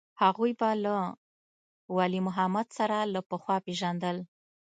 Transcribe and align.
هغوى 0.21 0.51
به 0.59 0.71
له 0.83 0.97
ولي 1.95 2.19
محمد 2.27 2.67
سره 2.77 2.97
له 3.13 3.21
پخوا 3.29 3.57
پېژندل. 3.65 4.17